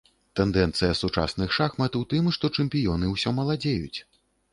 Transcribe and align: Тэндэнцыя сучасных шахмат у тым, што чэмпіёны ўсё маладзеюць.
Тэндэнцыя 0.37 0.93
сучасных 1.01 1.53
шахмат 1.57 1.97
у 1.99 2.01
тым, 2.13 2.31
што 2.37 2.51
чэмпіёны 2.61 3.11
ўсё 3.13 3.35
маладзеюць. 3.41 3.99